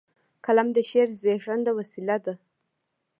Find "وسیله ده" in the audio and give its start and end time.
1.79-2.33